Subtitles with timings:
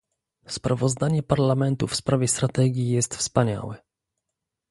[0.47, 3.75] Sprawozdanie Parlamentu w sprawie strategii jest wspaniałe